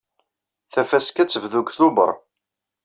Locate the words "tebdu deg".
1.29-1.71